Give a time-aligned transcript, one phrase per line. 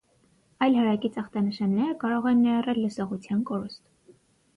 [0.67, 3.83] Այլ հարակից ախտանշանները կարող են ներառել լսողության կորուստ։